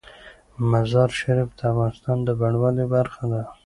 [0.71, 3.41] مزارشریف د افغانستان د بڼوالۍ برخه ده.